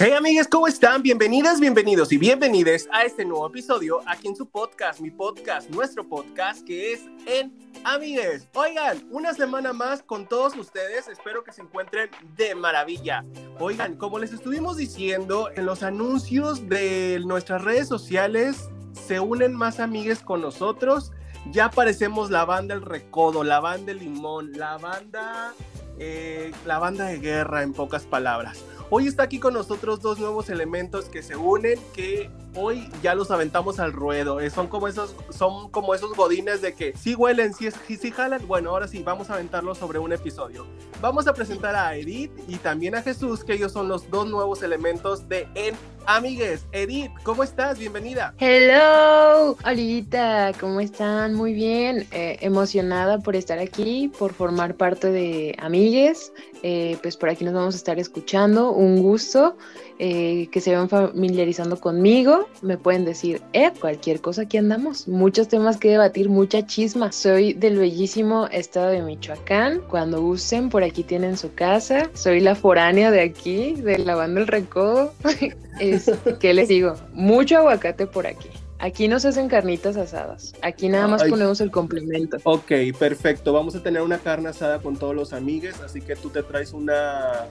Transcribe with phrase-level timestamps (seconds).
[0.00, 1.02] Hey amigues, ¿cómo están?
[1.02, 6.08] Bienvenidas, bienvenidos y bienvenides a este nuevo episodio aquí en su podcast, mi podcast, nuestro
[6.08, 8.46] podcast que es en Amigues.
[8.54, 13.24] Oigan, una semana más con todos ustedes, espero que se encuentren de maravilla.
[13.58, 19.80] Oigan, como les estuvimos diciendo, en los anuncios de nuestras redes sociales se unen más
[19.80, 21.10] amigues con nosotros.
[21.50, 25.54] Ya parecemos la banda El Recodo, la banda El Limón, la banda,
[25.98, 28.64] eh, la banda de guerra en pocas palabras.
[28.90, 33.30] Hoy está aquí con nosotros dos nuevos elementos que se unen, que hoy ya los
[33.30, 34.40] aventamos al ruedo.
[34.40, 38.46] Eh, son como esos, son como esos godines de que sí huelen, sí, sí jalan.
[38.46, 40.66] Bueno, ahora sí, vamos a aventarlos sobre un episodio.
[41.02, 44.62] Vamos a presentar a Edith y también a Jesús, que ellos son los dos nuevos
[44.62, 45.76] elementos de En
[46.06, 46.66] Amigues.
[46.72, 47.78] Edith, ¿cómo estás?
[47.78, 48.34] Bienvenida.
[48.38, 51.34] Hello, Olita, ¿cómo están?
[51.34, 56.32] Muy bien, eh, emocionada por estar aquí, por formar parte de Amigues.
[56.62, 58.72] Eh, pues por aquí nos vamos a estar escuchando.
[58.72, 59.56] Un gusto
[59.98, 62.48] eh, que se van familiarizando conmigo.
[62.62, 65.08] Me pueden decir, eh, cualquier cosa aquí andamos.
[65.08, 67.12] Muchos temas que debatir, mucha chisma.
[67.12, 69.82] Soy del bellísimo estado de Michoacán.
[69.88, 72.10] Cuando gusten, por aquí tienen su casa.
[72.14, 75.12] Soy la foránea de aquí, de la banda El Recodo.
[75.80, 76.10] es,
[76.40, 76.94] ¿Qué les digo?
[77.12, 78.48] Mucho aguacate por aquí.
[78.80, 80.54] Aquí no se hacen carnitas asadas.
[80.62, 82.36] Aquí nada más ponemos el complemento.
[82.44, 83.52] Ok, perfecto.
[83.52, 86.72] Vamos a tener una carne asada con todos los amigues, así que tú te traes
[86.72, 87.46] una,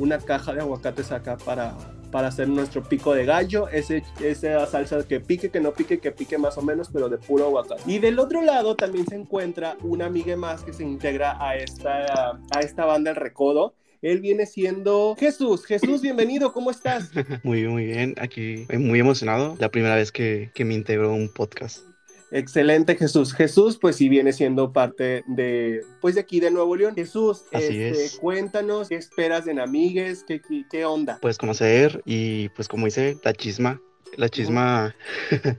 [0.00, 1.76] una caja de aguacates acá para,
[2.10, 3.68] para hacer nuestro pico de gallo.
[3.68, 7.18] Ese, esa salsa que pique, que no pique, que pique más o menos, pero de
[7.18, 7.82] puro aguacate.
[7.86, 12.40] Y del otro lado también se encuentra una amiga más que se integra a esta,
[12.50, 15.64] a esta banda El Recodo él viene siendo Jesús.
[15.64, 17.10] Jesús, bienvenido, ¿cómo estás?
[17.44, 18.14] Muy bien, muy bien.
[18.20, 19.56] Aquí muy emocionado.
[19.58, 21.84] La primera vez que, que me integro a un podcast.
[22.32, 23.32] Excelente, Jesús.
[23.32, 26.94] Jesús, pues sí viene siendo parte de, pues de aquí de Nuevo León.
[26.94, 31.18] Jesús, este, cuéntanos qué esperas en Amigues, qué, qué, qué onda.
[31.20, 33.80] Pues conocer y pues como dice, la chisma
[34.16, 34.94] la chisma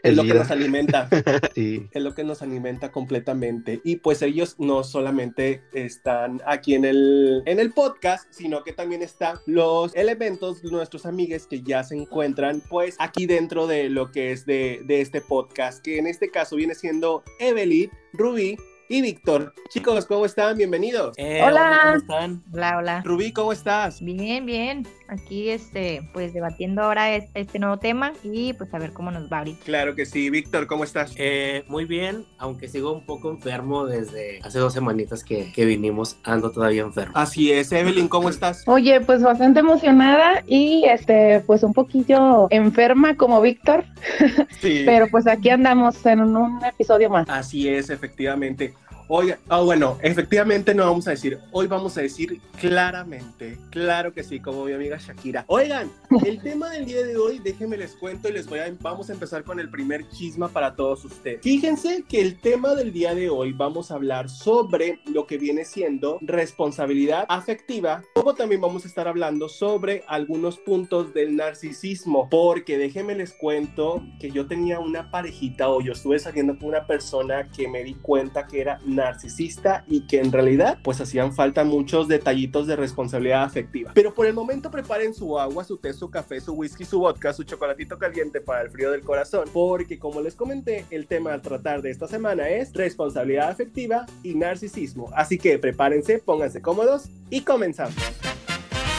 [0.03, 1.09] es lo que nos alimenta.
[1.55, 1.87] sí.
[1.91, 3.81] Es lo que nos alimenta completamente.
[3.83, 9.01] Y pues ellos no solamente están aquí en el, en el podcast, sino que también
[9.01, 14.31] están los elementos, nuestros amigues que ya se encuentran pues aquí dentro de lo que
[14.31, 18.57] es de, de este podcast, que en este caso viene siendo Evelyn, Rubí,
[18.89, 19.53] y Víctor.
[19.69, 20.57] Chicos, ¿cómo están?
[20.57, 21.15] Bienvenidos.
[21.17, 21.79] Eh, hola.
[21.83, 22.43] ¿Cómo están?
[22.53, 23.01] Hola, hola.
[23.03, 24.01] Rubí, ¿cómo estás?
[24.01, 24.85] Bien, bien.
[25.07, 29.39] Aquí, este, pues debatiendo ahora este, nuevo tema y pues a ver cómo nos va
[29.39, 29.63] ahorita.
[29.63, 30.29] Claro que sí.
[30.29, 31.13] Víctor, ¿cómo estás?
[31.17, 36.17] Eh, muy bien, aunque sigo un poco enfermo desde hace dos semanitas que, que vinimos,
[36.23, 37.13] ando todavía enfermo.
[37.15, 37.71] Así es.
[37.71, 38.63] Evelyn, ¿cómo estás?
[38.67, 43.85] Oye, pues bastante emocionada y, este, pues un poquillo enferma como Víctor.
[44.61, 44.83] Sí.
[44.85, 47.27] Pero pues aquí andamos en un episodio más.
[47.29, 48.72] Así es, efectivamente.
[49.09, 54.23] Oiga, ah, bueno, efectivamente no vamos a decir, hoy vamos a decir claramente, claro que
[54.23, 55.43] sí, como mi amiga Shakira.
[55.47, 55.91] Oigan,
[56.25, 59.13] el tema del día de hoy, déjenme les cuento y les voy a, vamos a
[59.13, 61.41] empezar con el primer chisma para todos ustedes.
[61.41, 65.65] Fíjense que el tema del día de hoy vamos a hablar sobre lo que viene
[65.65, 72.77] siendo responsabilidad afectiva, como también vamos a estar hablando sobre algunos puntos del narcisismo, porque
[72.77, 77.49] déjenme les cuento que yo tenía una parejita o yo estuve saliendo con una persona
[77.49, 82.07] que me di cuenta que era narcisista y que en realidad pues hacían falta muchos
[82.07, 83.91] detallitos de responsabilidad afectiva.
[83.93, 87.33] Pero por el momento preparen su agua, su té, su café, su whisky, su vodka,
[87.33, 91.41] su chocolatito caliente para el frío del corazón, porque como les comenté, el tema a
[91.41, 95.09] tratar de esta semana es responsabilidad afectiva y narcisismo.
[95.15, 97.95] Así que prepárense, pónganse cómodos y comenzamos.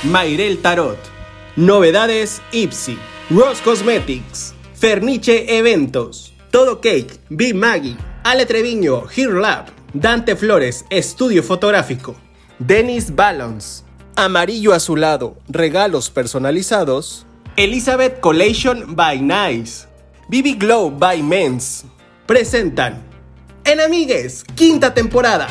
[0.04, 0.98] Mairel Tarot.
[1.56, 2.98] Novedades Ipsy.
[3.30, 4.54] Rose Cosmetics.
[4.74, 6.34] Ferniche Eventos.
[6.50, 7.20] Todo Cake.
[7.30, 7.96] Be Maggie.
[8.22, 9.08] Ale Treviño.
[9.08, 9.73] Here Lab.
[9.94, 12.16] Dante Flores, estudio fotográfico.
[12.58, 13.84] Dennis Balance,
[14.16, 17.26] amarillo azulado, regalos personalizados.
[17.56, 19.86] Elizabeth Collation by Nice.
[20.28, 21.84] Bibi Glow by Men's.
[22.26, 23.04] Presentan
[23.64, 25.46] En Amigues, quinta temporada.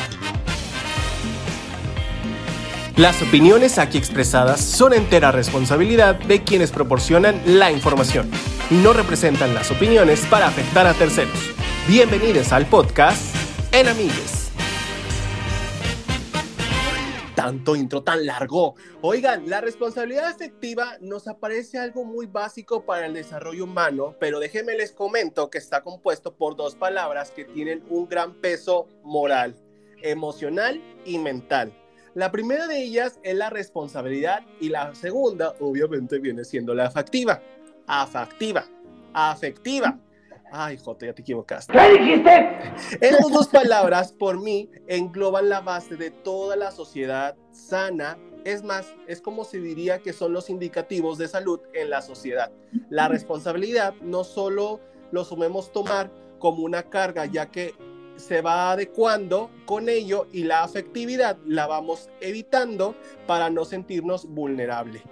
[2.96, 8.30] Las opiniones aquí expresadas son entera responsabilidad de quienes proporcionan la información
[8.70, 11.38] y no representan las opiniones para afectar a terceros.
[11.88, 13.34] Bienvenidos al podcast
[13.74, 14.52] en Amigues.
[17.34, 18.76] Tanto intro tan largo.
[19.02, 24.76] Oigan, la responsabilidad afectiva nos aparece algo muy básico para el desarrollo humano, pero déjenme
[24.76, 29.56] les comento que está compuesto por dos palabras que tienen un gran peso moral,
[30.02, 31.76] emocional y mental.
[32.14, 37.42] La primera de ellas es la responsabilidad y la segunda obviamente viene siendo la afectiva.
[37.88, 38.66] Afectiva.
[39.12, 39.98] Afectiva.
[40.56, 41.72] Ay, Jote, ya te equivocaste.
[41.72, 42.58] ¿Qué dijiste?
[43.00, 48.94] Esas dos palabras, por mí, engloban la base de toda la sociedad sana Es más,
[49.08, 52.52] es como se diría que son los indicativos de salud en la sociedad.
[52.88, 54.80] La responsabilidad no solo
[55.10, 57.74] lo sumemos tomar como una carga, ya que
[58.14, 62.94] se va adecuando con ello y la afectividad la vamos evitando
[63.26, 65.02] para no sentirnos vulnerables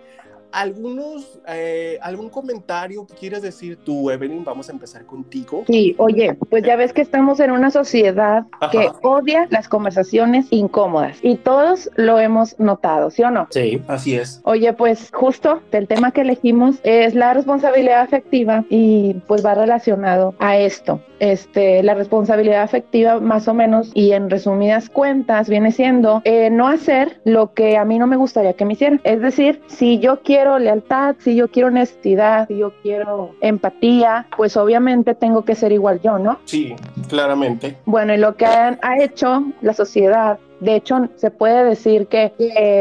[0.52, 5.64] algunos, eh, algún comentario que quieres decir tú, Evelyn, vamos a empezar contigo.
[5.66, 11.18] Sí, oye, pues ya ves que estamos en una sociedad que odia las conversaciones incómodas
[11.22, 13.48] y todos lo hemos notado, ¿sí o no?
[13.50, 14.40] Sí, así es.
[14.44, 20.34] Oye, pues justo el tema que elegimos es la responsabilidad afectiva y pues va relacionado
[20.38, 21.00] a esto.
[21.18, 26.66] Este, la responsabilidad afectiva más o menos y en resumidas cuentas viene siendo eh, no
[26.66, 29.00] hacer lo que a mí no me gustaría que me hicieran.
[29.04, 34.26] Es decir, si yo quiero quiero lealtad, si yo quiero honestidad, si yo quiero empatía,
[34.36, 36.40] pues obviamente tengo que ser igual yo, ¿no?
[36.46, 36.74] Sí,
[37.08, 37.76] claramente.
[37.84, 42.32] Bueno, y lo que ha hecho la sociedad de hecho, se puede decir que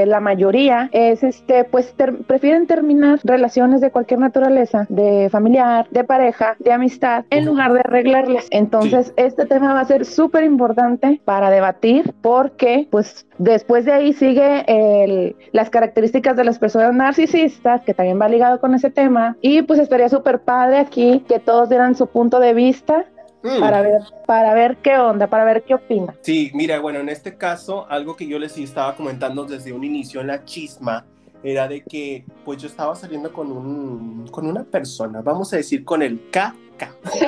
[0.07, 1.94] la mayoría es, este, pues
[2.28, 7.80] prefieren terminar relaciones de cualquier naturaleza, de familiar, de pareja, de amistad, en lugar de
[7.80, 8.48] arreglarlas.
[8.51, 14.13] Entonces, este tema va a ser súper importante para debatir porque, pues, después de ahí
[14.13, 19.38] sigue el, las características de las personas narcisistas, que también va ligado con ese tema.
[19.42, 23.06] Y pues estaría súper padre aquí que todos dieran su punto de vista
[23.43, 23.59] Mm.
[23.59, 26.15] para ver para ver qué onda, para ver qué opina.
[26.21, 30.21] Sí, mira, bueno, en este caso, algo que yo les estaba comentando desde un inicio
[30.21, 31.05] en la chisma
[31.43, 35.83] era de que pues yo estaba saliendo con un con una persona, vamos a decir
[35.83, 36.55] con el K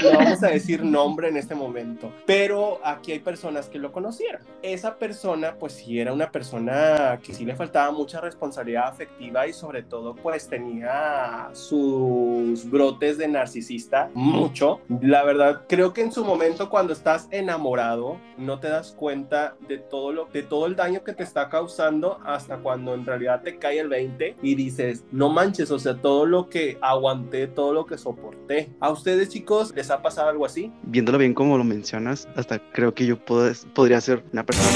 [0.02, 4.42] no vamos a decir nombre en este momento, pero aquí hay personas que lo conocieron.
[4.62, 9.54] Esa persona, pues sí era una persona que sí le faltaba mucha responsabilidad afectiva y
[9.54, 14.82] sobre todo pues tenía sus brotes de narcisista mucho.
[15.02, 19.78] La verdad, creo que en su momento cuando estás enamorado no te das cuenta de
[19.78, 23.58] todo lo de todo el daño que te está causando hasta cuando en realidad te
[23.58, 27.86] cae el 20 y dices, "No manches, o sea, todo lo que aguanté, todo lo
[27.86, 29.43] que soporté." A ustedes chicos
[29.76, 30.72] ¿les ha pasado algo así?
[30.84, 34.70] Viéndolo bien como lo mencionas, hasta creo que yo puedo, podría ser una persona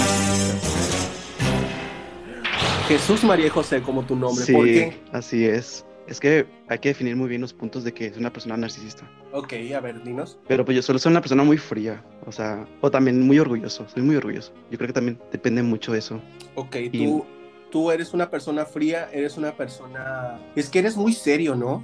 [2.88, 4.98] Jesús María José como tu nombre, sí, ¿por qué?
[5.12, 5.86] Así es.
[6.08, 9.04] Es que hay que definir muy bien los puntos de que es una persona narcisista.
[9.34, 10.40] Ok, a ver, dinos.
[10.48, 13.86] Pero pues yo solo soy una persona muy fría, o sea, o también muy orgulloso,
[13.90, 14.54] soy muy orgulloso.
[14.72, 16.22] Yo creo que también depende mucho de eso.
[16.56, 17.26] Ok, tú,
[17.70, 20.40] tú eres una persona fría, eres una persona...
[20.56, 21.84] Es que eres muy serio, ¿no?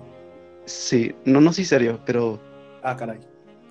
[0.64, 2.40] Sí, no, no soy serio, pero
[2.84, 3.20] Ah, caray.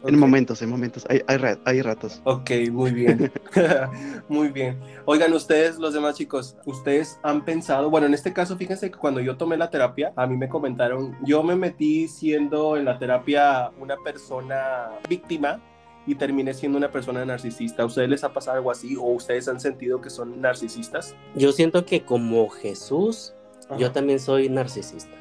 [0.05, 2.21] En momentos, en momentos, hay, hay, hay, ratos.
[2.25, 3.31] Ok, muy bien.
[4.29, 4.81] muy bien.
[5.05, 9.21] Oigan, ustedes, los demás chicos, ustedes han pensado, bueno, en este caso, fíjense que cuando
[9.21, 13.71] yo tomé la terapia, a mí me comentaron, yo me metí siendo en la terapia
[13.79, 15.61] una persona víctima
[16.05, 17.85] y terminé siendo una persona narcisista.
[17.85, 21.15] ¿A ustedes les ha pasado algo así o ustedes han sentido que son narcisistas?
[21.37, 23.35] Yo siento que como Jesús,
[23.79, 25.17] yo también soy narcisista.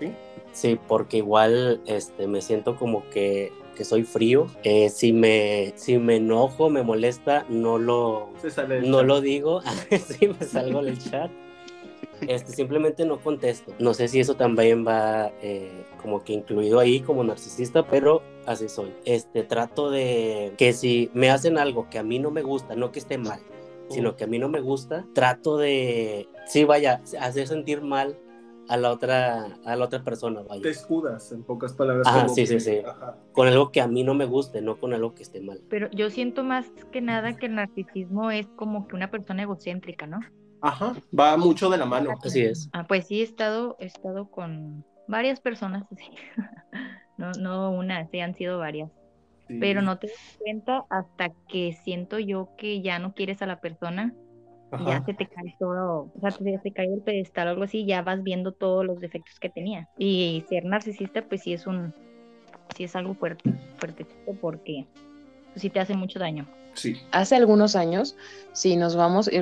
[0.00, 0.12] ¿Sí?
[0.58, 4.48] Sí, porque igual este, me siento como que, que soy frío.
[4.64, 8.30] Eh, si, me, si me enojo, me molesta, no lo,
[8.82, 9.60] no lo digo.
[10.08, 11.30] sí, me salgo del chat.
[12.22, 13.72] Este, simplemente no contesto.
[13.78, 18.68] No sé si eso también va eh, como que incluido ahí como narcisista, pero así
[18.68, 18.92] soy.
[19.04, 22.90] Este, trato de que si me hacen algo que a mí no me gusta, no
[22.90, 23.38] que esté mal,
[23.90, 28.18] sino que a mí no me gusta, trato de, sí, vaya, hacer sentir mal
[28.68, 30.62] a la otra, a la otra persona, vaya.
[30.62, 32.06] Te escudas, en pocas palabras.
[32.34, 32.82] Sí, sí, sí.
[33.32, 35.60] Con algo que a mí no me guste, no con algo que esté mal.
[35.68, 40.06] Pero yo siento más que nada que el narcisismo es como que una persona egocéntrica,
[40.06, 40.20] ¿no?
[40.60, 42.10] Ajá, va mucho de la mano.
[42.22, 42.68] Así es.
[42.72, 46.10] Ah, pues sí, he estado, he estado con varias personas así.
[47.16, 48.90] no, no una, sí, han sido varias.
[49.60, 53.60] Pero no te das cuenta hasta que siento yo que ya no quieres a la
[53.62, 54.14] persona
[54.86, 57.86] ya se te cae todo, o sea, se te cae el pedestal o algo así,
[57.86, 59.88] ya vas viendo todos los defectos que tenía.
[59.96, 61.94] Y ser narcisista, pues sí es un,
[62.76, 64.06] sí es algo fuerte, fuerte,
[64.40, 64.86] porque
[65.52, 66.46] pues, sí te hace mucho daño.
[66.74, 66.96] Sí.
[67.10, 68.16] Hace algunos años,
[68.52, 69.40] si nos vamos y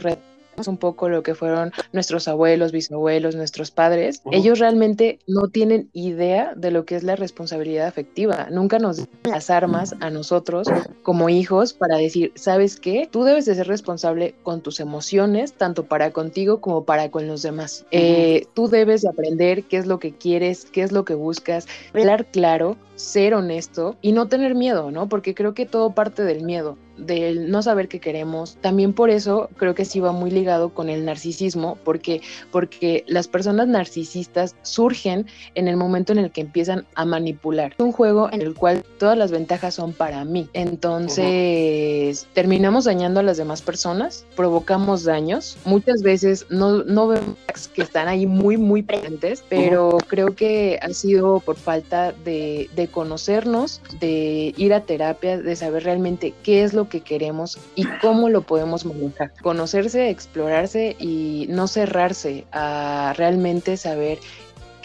[0.67, 6.55] un poco lo que fueron nuestros abuelos, bisabuelos, nuestros padres, ellos realmente no tienen idea
[6.57, 8.49] de lo que es la responsabilidad afectiva.
[8.51, 10.69] Nunca nos dan las armas a nosotros
[11.03, 13.09] como hijos para decir, ¿sabes qué?
[13.11, 17.43] Tú debes de ser responsable con tus emociones, tanto para contigo como para con los
[17.43, 17.85] demás.
[17.91, 21.67] Eh, tú debes de aprender qué es lo que quieres, qué es lo que buscas,
[21.93, 25.09] hablar claro, ser honesto y no tener miedo, ¿no?
[25.09, 28.57] Porque creo que todo parte del miedo del no saber qué queremos.
[28.61, 33.29] También por eso creo que sí va muy ligado con el narcisismo, porque, porque las
[33.29, 37.73] personas narcisistas surgen en el momento en el que empiezan a manipular.
[37.73, 40.49] Es un juego en el cual todas las ventajas son para mí.
[40.53, 45.57] Entonces, terminamos dañando a las demás personas, provocamos daños.
[45.65, 47.37] Muchas veces no, no vemos
[47.75, 52.86] que están ahí muy, muy presentes, pero creo que ha sido por falta de, de
[52.89, 58.29] conocernos, de ir a terapia, de saber realmente qué es lo que queremos y cómo
[58.29, 59.33] lo podemos manejar.
[59.43, 64.19] Conocerse, explorarse y no cerrarse a realmente saber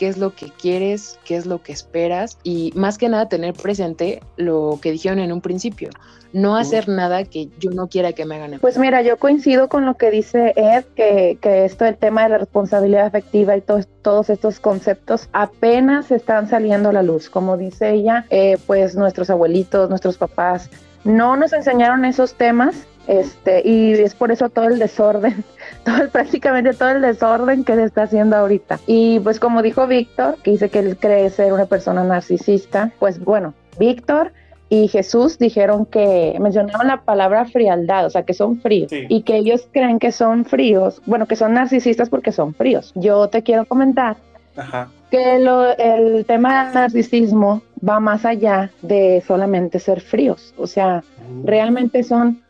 [0.02, 3.54] qué es lo que quieres, qué es lo que esperas y más que nada tener
[3.54, 5.92] presente lo que dijeron en un principio,
[6.34, 8.58] no hacer nada que yo no quiera que me hagan.
[8.60, 12.30] Pues mira, yo coincido con lo que dice Ed, que, que esto del tema de
[12.30, 17.30] la responsabilidad afectiva y todos estos conceptos apenas están saliendo a la luz.
[17.30, 20.72] Como dice ella, eh, pues nuestros abuelitos, nuestros papás
[21.04, 25.44] no nos enseñaron esos temas este, y es por eso todo el desorden,
[25.84, 28.80] todo prácticamente todo el desorden que se está haciendo ahorita.
[28.88, 33.20] Y pues como dijo Víctor, que dice que él cree ser una persona narcisista, pues
[33.20, 34.32] bueno, Víctor
[34.70, 39.36] y Jesús dijeron que mencionaron la palabra frialdad, o sea, que son fríos y que
[39.36, 42.94] ellos creen que son fríos, bueno, que son narcisistas porque son fríos.
[42.96, 44.16] Yo te quiero comentar
[45.12, 51.04] que el tema del narcisismo va más allá de solamente ser fríos, o sea,
[51.44, 52.42] realmente son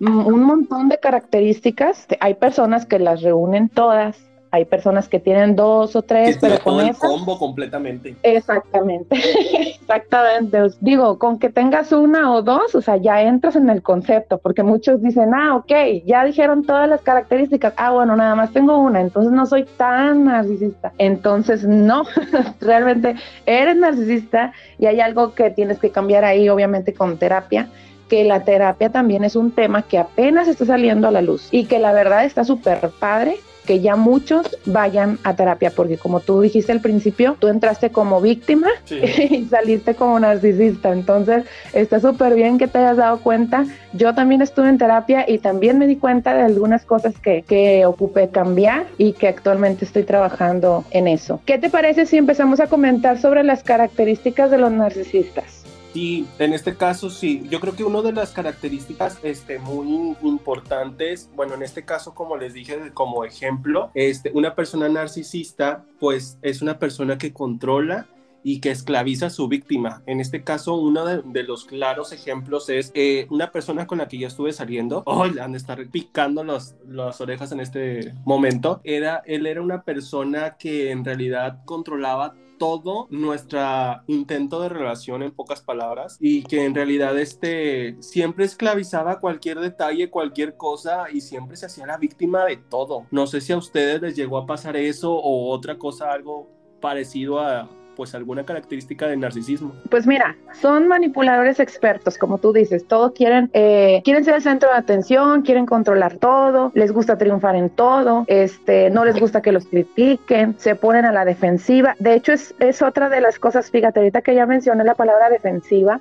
[0.00, 2.06] un montón de características.
[2.20, 4.18] Hay personas que las reúnen todas.
[4.54, 8.14] Hay personas que tienen dos o tres, pero con el combo completamente.
[8.22, 9.16] Exactamente,
[9.80, 10.58] exactamente.
[10.80, 14.62] digo, con que tengas una o dos, o sea, ya entras en el concepto, porque
[14.62, 15.72] muchos dicen, ah, ok,
[16.04, 17.72] ya dijeron todas las características.
[17.78, 20.92] Ah, bueno, nada más tengo una, entonces no soy tan narcisista.
[20.98, 22.04] Entonces, no,
[22.60, 23.14] realmente
[23.46, 27.70] eres narcisista y hay algo que tienes que cambiar ahí, obviamente, con terapia
[28.10, 31.64] que la terapia también es un tema que apenas está saliendo a la luz y
[31.64, 36.40] que la verdad está súper padre que ya muchos vayan a terapia, porque como tú
[36.40, 42.58] dijiste al principio, tú entraste como víctima y saliste como narcisista, entonces está súper bien
[42.58, 43.66] que te hayas dado cuenta.
[43.92, 47.86] Yo también estuve en terapia y también me di cuenta de algunas cosas que, que
[47.86, 51.40] ocupé cambiar y que actualmente estoy trabajando en eso.
[51.44, 55.61] ¿Qué te parece si empezamos a comentar sobre las características de los narcisistas?
[55.92, 57.46] Sí, en este caso sí.
[57.50, 62.36] Yo creo que una de las características este, muy importantes, bueno, en este caso, como
[62.36, 68.06] les dije, como ejemplo, este, una persona narcisista, pues es una persona que controla
[68.44, 70.02] y que esclaviza a su víctima.
[70.06, 74.18] En este caso, uno de, los claros ejemplos es eh, una persona con la que
[74.18, 75.02] yo estuve saliendo.
[75.06, 78.80] Oh, le han de estar picando los, las orejas en este momento.
[78.84, 83.58] Era, él era una persona que en realidad controlaba todo nuestro
[84.06, 90.10] intento de relación en pocas palabras y que en realidad este siempre esclavizaba cualquier detalle,
[90.10, 93.08] cualquier cosa y siempre se hacía la víctima de todo.
[93.10, 97.40] No sé si a ustedes les llegó a pasar eso o otra cosa, algo parecido
[97.40, 99.72] a, pues alguna característica de narcisismo?
[99.90, 104.70] Pues mira, son manipuladores expertos, como tú dices, todos quieren, eh, quieren ser el centro
[104.70, 109.52] de atención, quieren controlar todo, les gusta triunfar en todo, este, no les gusta que
[109.52, 111.96] los critiquen, se ponen a la defensiva.
[111.98, 115.28] De hecho, es, es otra de las cosas, fíjate, ahorita que ya mencioné la palabra
[115.30, 116.00] defensiva,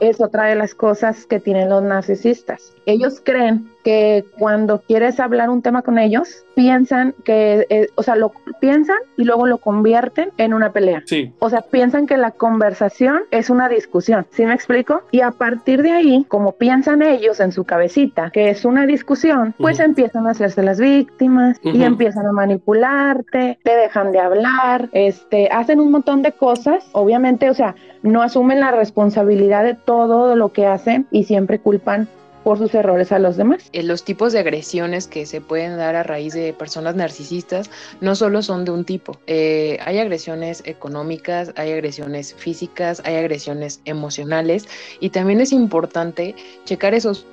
[0.00, 2.72] es otra de las cosas que tienen los narcisistas.
[2.86, 8.16] Ellos creen que cuando quieres hablar un tema con ellos, piensan que, eh, o sea,
[8.16, 11.04] lo piensan y luego lo convierten en una pelea.
[11.06, 11.32] Sí.
[11.38, 14.26] O sea, piensan que la conversación es una discusión.
[14.32, 15.02] ¿Sí me explico?
[15.12, 19.54] Y a partir de ahí, como piensan ellos en su cabecita que es una discusión,
[19.56, 25.48] pues empiezan a hacerse las víctimas y empiezan a manipularte, te dejan de hablar, este,
[25.52, 26.88] hacen un montón de cosas.
[26.90, 32.08] Obviamente, o sea, no asumen la responsabilidad de todo lo que hacen y siempre culpan
[32.46, 33.64] por sus errores a los demás.
[33.72, 37.68] Eh, los tipos de agresiones que se pueden dar a raíz de personas narcisistas
[38.00, 39.18] no solo son de un tipo.
[39.26, 44.68] Eh, hay agresiones económicas, hay agresiones físicas, hay agresiones emocionales
[45.00, 47.26] y también es importante checar esos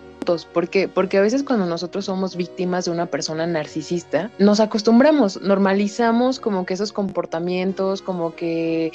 [0.53, 6.39] porque porque a veces cuando nosotros somos víctimas de una persona narcisista nos acostumbramos normalizamos
[6.39, 8.93] como que esos comportamientos como que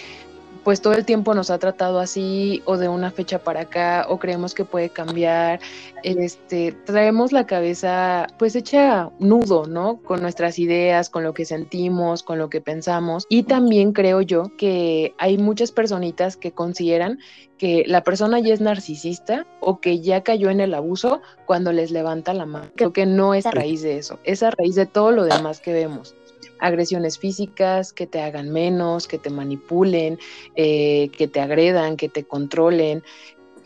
[0.68, 4.18] pues todo el tiempo nos ha tratado así o de una fecha para acá o
[4.18, 5.60] creemos que puede cambiar,
[6.02, 10.02] este, traemos la cabeza pues hecha nudo, ¿no?
[10.02, 14.54] Con nuestras ideas, con lo que sentimos, con lo que pensamos y también creo yo
[14.58, 17.18] que hay muchas personitas que consideran
[17.56, 21.90] que la persona ya es narcisista o que ya cayó en el abuso cuando les
[21.92, 22.70] levanta la mano.
[22.76, 25.60] Creo que no es a raíz de eso, es a raíz de todo lo demás
[25.60, 26.14] que vemos
[26.58, 30.18] agresiones físicas, que te hagan menos, que te manipulen,
[30.56, 33.02] eh, que te agredan, que te controlen.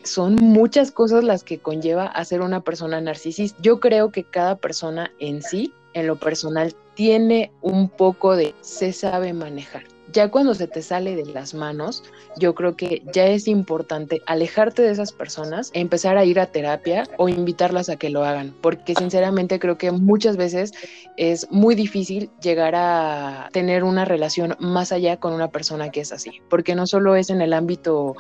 [0.05, 3.57] son muchas cosas las que conlleva a ser una persona narcisista.
[3.63, 8.93] Yo creo que cada persona en sí, en lo personal, tiene un poco de se
[8.93, 9.92] sabe manejar.
[10.13, 12.03] Ya cuando se te sale de las manos,
[12.39, 17.05] yo creo que ya es importante alejarte de esas personas, empezar a ir a terapia
[17.17, 20.73] o invitarlas a que lo hagan, porque sinceramente creo que muchas veces
[21.17, 26.13] es muy difícil llegar a tener una relación más allá con una persona que es
[26.13, 28.15] así, porque no solo es en el ámbito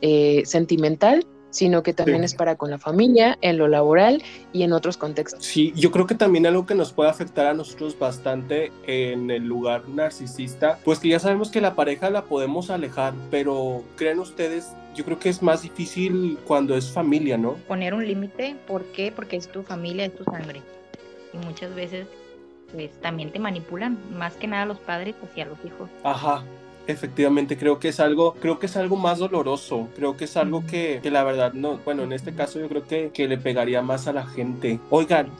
[0.00, 4.72] eh, sentimental, sino que también es para con la familia, en lo laboral y en
[4.72, 5.44] otros contextos.
[5.44, 9.44] Sí, yo creo que también algo que nos puede afectar a nosotros bastante en el
[9.44, 14.72] lugar narcisista, pues que ya sabemos que la pareja la podemos alejar, pero creen ustedes,
[14.96, 17.54] yo creo que es más difícil cuando es familia, ¿no?
[17.68, 19.12] Poner un límite, ¿por qué?
[19.14, 20.62] Porque es tu familia, es tu sangre.
[21.32, 22.06] Y muchas veces
[22.72, 25.90] pues también te manipulan, más que nada los padres hacia los hijos.
[26.02, 26.42] Ajá,
[26.86, 30.64] efectivamente creo que es algo creo que es algo más doloroso creo que es algo
[30.66, 33.82] que, que la verdad no bueno en este caso yo creo que, que le pegaría
[33.82, 34.80] más a la gente.
[34.90, 35.30] Oigan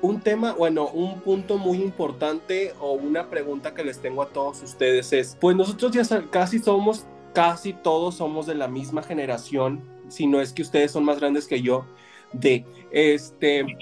[0.00, 4.62] un tema, bueno, un punto muy importante o una pregunta que les tengo a todos
[4.62, 7.04] ustedes es, pues nosotros ya casi somos,
[7.34, 11.46] casi todos somos de la misma generación, si no es que ustedes son más grandes
[11.46, 11.84] que yo,
[12.32, 13.60] de este,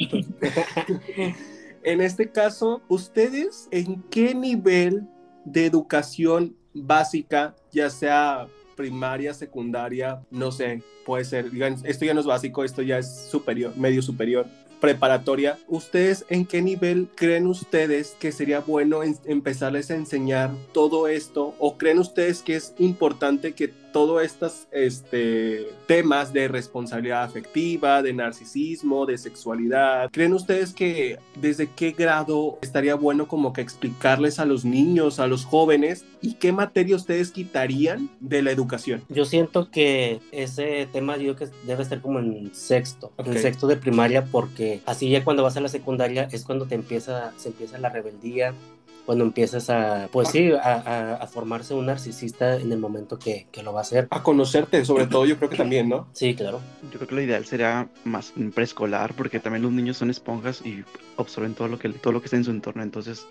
[1.82, 5.06] en este caso, ¿ustedes en qué nivel
[5.44, 12.20] de educación básica, ya sea primaria, secundaria, no sé, puede ser, digan, esto ya no
[12.20, 14.46] es básico, esto ya es superior, medio superior,
[14.86, 21.56] preparatoria, ¿ustedes en qué nivel creen ustedes que sería bueno empezarles a enseñar todo esto?
[21.58, 28.12] ¿O creen ustedes que es importante que todos estos este, temas de responsabilidad afectiva, de
[28.12, 34.44] narcisismo, de sexualidad, ¿creen ustedes que desde qué grado estaría bueno como que explicarles a
[34.44, 39.02] los niños, a los jóvenes, y qué materia ustedes quitarían de la educación?
[39.08, 43.76] Yo siento que ese tema yo que debe estar como en sexto, en sexto de
[43.78, 47.78] primaria, porque así ya cuando vas a la secundaria es cuando te empieza, se empieza
[47.78, 48.54] la rebeldía,
[49.06, 53.62] cuando empiezas a, pues sí, a, a, formarse un narcisista en el momento que, que,
[53.62, 54.08] lo va a hacer.
[54.10, 56.08] A conocerte, sobre todo, yo creo que también, ¿no?
[56.12, 56.60] Sí, claro.
[56.90, 60.84] Yo creo que lo ideal sería más preescolar, porque también los niños son esponjas y
[61.16, 63.26] absorben todo lo que, todo lo que está en su entorno, entonces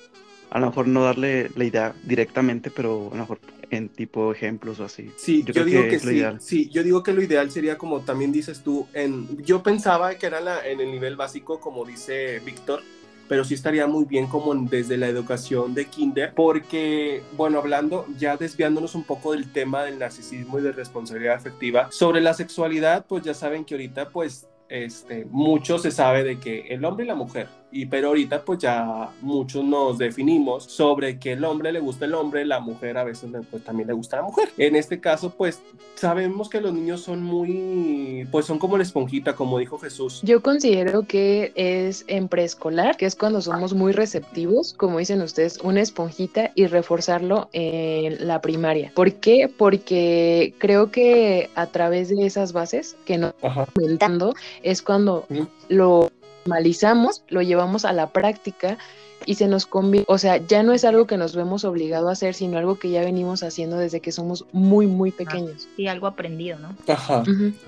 [0.49, 3.39] a lo mejor no darle la idea directamente, pero a lo mejor
[3.71, 5.11] en tipo ejemplos o así.
[5.17, 8.61] Sí, yo, digo que, sí, sí, yo digo que lo ideal sería como también dices
[8.61, 12.81] tú, en, yo pensaba que era la, en el nivel básico, como dice Víctor,
[13.27, 18.37] pero sí estaría muy bien como desde la educación de kinder, porque, bueno, hablando, ya
[18.37, 23.23] desviándonos un poco del tema del narcisismo y de responsabilidad afectiva, sobre la sexualidad, pues
[23.23, 27.15] ya saben que ahorita, pues, este, mucho se sabe de que el hombre y la
[27.15, 32.05] mujer y pero ahorita pues ya muchos nos definimos sobre que el hombre le gusta
[32.05, 34.49] el hombre, la mujer a veces pues, también le gusta la mujer.
[34.57, 35.61] En este caso pues
[35.95, 40.21] sabemos que los niños son muy, pues son como la esponjita, como dijo Jesús.
[40.23, 45.59] Yo considero que es en preescolar, que es cuando somos muy receptivos, como dicen ustedes,
[45.63, 48.91] una esponjita y reforzarlo en la primaria.
[48.95, 49.49] ¿Por qué?
[49.55, 53.33] Porque creo que a través de esas bases que nos
[53.73, 55.25] comentando es cuando
[55.69, 56.11] lo
[56.45, 58.77] normalizamos, lo llevamos a la práctica
[59.25, 62.13] y se nos conviene, o sea, ya no es algo que nos vemos obligado a
[62.13, 65.67] hacer, sino algo que ya venimos haciendo desde que somos muy, muy pequeños.
[65.75, 66.69] Sí, algo aprendido, ¿no?
[66.91, 67.23] Ajá,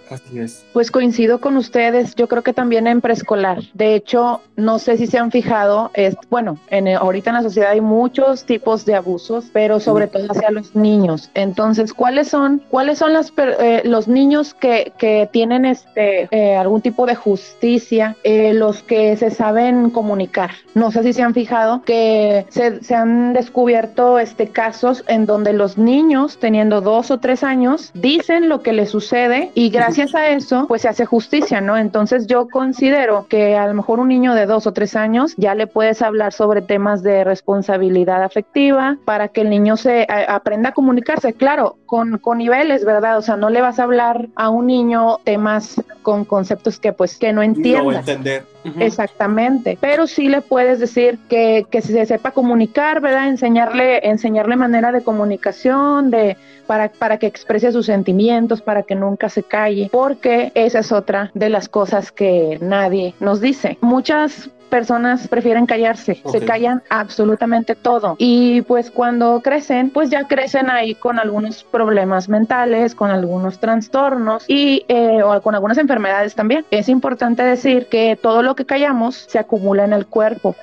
[0.09, 0.65] así es.
[0.73, 3.63] Pues coincido con ustedes, yo creo que también en preescolar.
[3.73, 7.71] De hecho, no sé si se han fijado, es, bueno, en, ahorita en la sociedad
[7.71, 11.29] hay muchos tipos de abusos, pero sobre todo hacia los niños.
[11.33, 16.81] Entonces, ¿cuáles son, cuáles son las, eh, los niños que, que tienen este, eh, algún
[16.81, 20.51] tipo de justicia, eh, los que se saben comunicar?
[20.73, 21.46] No sé si se han fijado
[21.85, 27.91] que se, han descubierto este, casos en donde los niños, teniendo dos o tres años,
[27.93, 31.77] dicen lo que les sucede y gracias a eso, pues se hace justicia, ¿no?
[31.77, 35.55] Entonces yo considero que a lo mejor un niño de dos o tres años ya
[35.55, 40.73] le puedes hablar sobre temas de responsabilidad afectiva para que el niño se aprenda a
[40.73, 43.17] comunicarse, claro, con, con niveles, ¿verdad?
[43.17, 47.17] O sea, no le vas a hablar a un niño temas con conceptos que pues
[47.17, 47.81] que no entienda.
[47.81, 48.45] No entender.
[48.79, 53.29] Exactamente, pero sí le puedes decir que, que se sepa comunicar, ¿verdad?
[53.29, 59.29] Enseñarle, enseñarle manera de comunicación, de para, para que exprese sus sentimientos, para que nunca
[59.29, 63.77] se calle, porque esa es otra de las cosas que nadie nos dice.
[63.79, 68.15] Muchas personas prefieren callarse, se callan absolutamente todo.
[68.17, 74.45] Y pues cuando crecen, pues ya crecen ahí con algunos problemas mentales, con algunos trastornos
[74.47, 76.65] y eh, o con algunas enfermedades también.
[76.71, 80.55] Es importante decir que todo lo que callamos se acumula en el cuerpo.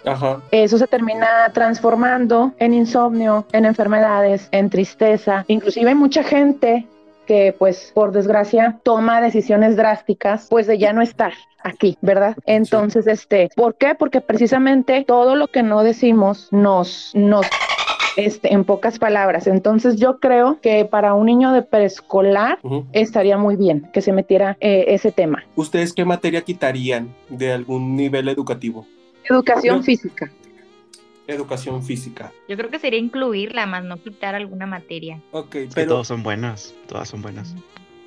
[0.51, 5.45] Eso se termina transformando en insomnio, en enfermedades, en tristeza.
[5.49, 6.87] Inclusive hay mucha gente
[7.27, 11.33] que pues por desgracia toma decisiones drásticas pues de ya no estar
[11.63, 12.37] aquí, ¿verdad?
[12.47, 13.95] Entonces, este, ¿por qué?
[13.95, 17.47] Porque precisamente todo lo que no decimos nos, nos
[18.17, 19.47] este, en pocas palabras.
[19.47, 22.59] Entonces yo creo que para un niño de preescolar
[22.93, 25.45] estaría muy bien que se metiera eh, ese tema.
[25.57, 28.87] ¿Ustedes qué materia quitarían de algún nivel educativo?
[29.25, 30.31] Educación física.
[31.27, 32.33] Educación física.
[32.49, 35.23] Yo creo que sería incluirla, más no quitar alguna materia.
[35.31, 35.89] Ok, pero...
[35.89, 37.55] todas son buenas, todas son buenas.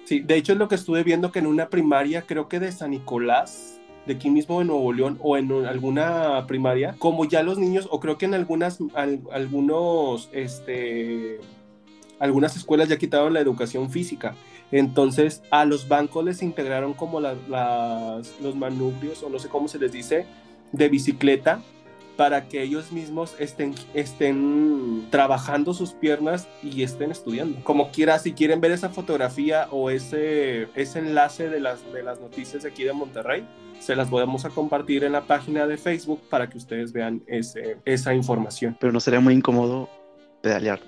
[0.06, 2.72] Sí, de hecho es lo que estuve viendo que en una primaria, creo que de
[2.72, 7.58] San Nicolás, de aquí mismo en Nuevo León o en alguna primaria, como ya los
[7.58, 8.80] niños, o creo que en algunas,
[9.32, 11.40] algunos, este,
[12.20, 14.36] algunas escuelas ya quitaron la educación física.
[14.72, 17.38] Entonces a los bancos les integraron como las,
[18.42, 20.26] los manubrios, o no sé cómo se les dice,
[20.72, 21.62] de bicicleta
[22.18, 27.64] para que ellos mismos estén, estén trabajando sus piernas y estén estudiando.
[27.64, 32.20] Como quiera, si quieren ver esa fotografía o ese, ese enlace de las, de las
[32.20, 33.48] noticias aquí de Monterrey,
[33.80, 37.78] se las podemos a compartir en la página de Facebook para que ustedes vean ese,
[37.86, 38.76] esa información.
[38.80, 39.88] Pero no sería muy incómodo
[40.42, 40.80] pedalear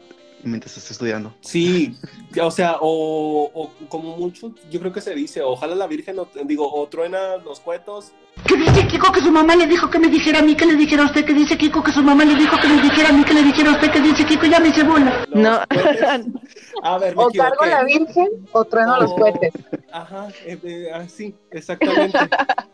[0.44, 1.34] mientras esté estudiando.
[1.42, 1.96] Sí,
[2.42, 6.88] o sea, o, como mucho, yo creo que se dice, ojalá la Virgen, digo, o
[6.88, 8.12] truena los cuetos.
[8.50, 10.74] ¿Qué dice Kiko que su mamá le dijo que me dijera a mí, que le
[10.74, 13.12] dijera a usted, que dice Kiko que su mamá le dijo que me dijera a
[13.12, 15.24] mí, que le dijera a usted, que dice Kiko, ya me hice bola.
[15.32, 15.60] No.
[16.84, 19.54] a ver, me o cargo la Virgen o trueno los cohetes.
[19.92, 22.18] Ajá, eh, eh, así, exactamente.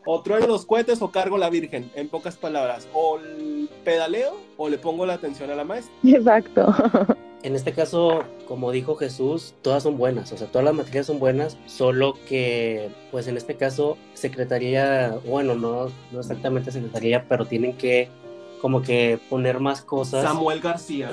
[0.06, 2.88] o trueno los cohetes o cargo la Virgen, en pocas palabras.
[2.94, 3.20] O
[3.84, 5.94] pedaleo o le pongo la atención a la maestra.
[6.06, 6.74] Exacto.
[7.46, 11.20] En este caso, como dijo Jesús, todas son buenas, o sea, todas las materias son
[11.20, 17.78] buenas, solo que, pues en este caso, secretaría, bueno, no, no exactamente secretaría, pero tienen
[17.78, 18.10] que
[18.62, 20.24] como que poner más cosas.
[20.24, 21.12] Samuel García.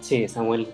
[0.00, 0.66] Sí, Samuel.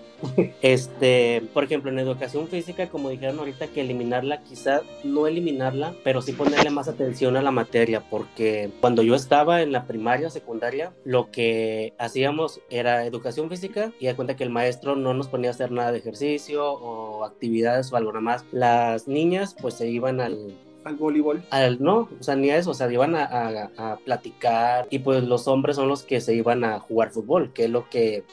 [0.61, 6.21] Este, por ejemplo, en educación física, como dijeron ahorita, que eliminarla, quizá no eliminarla, pero
[6.21, 10.93] sí ponerle más atención a la materia, porque cuando yo estaba en la primaria, secundaria,
[11.05, 15.49] lo que hacíamos era educación física y da cuenta que el maestro no nos ponía
[15.49, 18.45] a hacer nada de ejercicio o actividades o algo nada más.
[18.51, 21.43] Las niñas pues se iban al al voleibol?
[21.49, 25.21] Al, no, o sea, ni a eso, o sea, iban a, a, platicar y pues
[25.23, 28.23] los hombres son los que se iban a jugar fútbol, que es lo que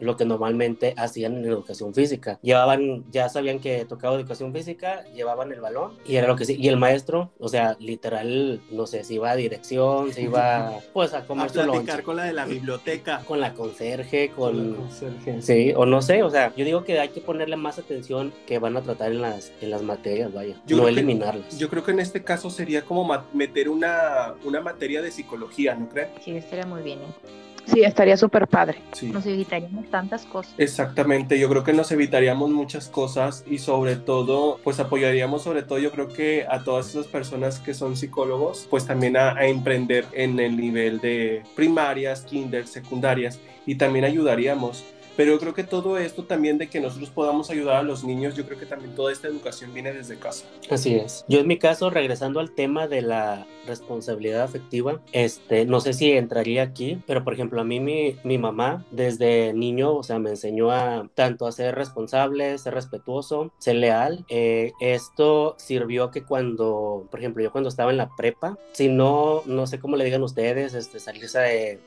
[0.00, 2.38] lo que normalmente hacían en educación física.
[2.42, 6.56] Llevaban, ya sabían que tocaba educación física, llevaban el balón y era lo que sí.
[6.58, 11.14] Y el maestro, o sea, literal, no sé, si iba a dirección, se iba pues
[11.14, 13.22] a comer a platicar con la de la biblioteca.
[13.26, 14.74] Con la conserje, con...
[14.74, 15.42] conserje.
[15.42, 18.58] Sí, o no sé, o sea, yo digo que hay que ponerle más atención que
[18.58, 21.58] van a tratar en las, en las materias, vaya, no eliminarlas.
[21.58, 25.88] yo creo que en este caso sería como meter una, una materia de psicología, ¿no
[25.88, 26.08] crees?
[26.24, 27.00] Sí, estaría muy bien.
[27.00, 27.48] ¿eh?
[27.72, 28.78] Sí, estaría súper padre.
[29.02, 30.54] Nos evitaríamos tantas cosas.
[30.56, 35.78] Exactamente, yo creo que nos evitaríamos muchas cosas y sobre todo, pues apoyaríamos sobre todo,
[35.78, 40.06] yo creo que a todas esas personas que son psicólogos, pues también a, a emprender
[40.12, 44.84] en el nivel de primarias, kinder, secundarias y también ayudaríamos
[45.18, 48.36] pero yo creo que todo esto también de que nosotros podamos ayudar a los niños,
[48.36, 50.46] yo creo que también toda esta educación viene desde casa.
[50.70, 51.24] Así es.
[51.26, 56.12] Yo en mi caso, regresando al tema de la responsabilidad afectiva, este, no sé si
[56.12, 60.30] entraría aquí, pero por ejemplo, a mí mi, mi mamá desde niño, o sea, me
[60.30, 64.24] enseñó a tanto a ser responsable, ser respetuoso, ser leal.
[64.28, 69.42] Eh, esto sirvió que cuando, por ejemplo, yo cuando estaba en la prepa, si no,
[69.46, 71.80] no sé cómo le digan ustedes, este, salirse de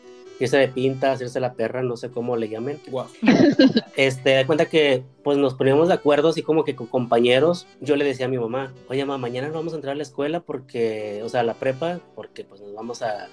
[0.45, 2.79] irse de pinta, hacerse la perra, no sé cómo le llamen.
[3.97, 7.67] Este, da cuenta que pues nos poníamos de acuerdo así como que con compañeros.
[7.81, 10.03] Yo le decía a mi mamá, oye mamá, mañana no vamos a entrar a la
[10.03, 13.27] escuela porque, o sea, a la prepa, porque pues nos vamos a,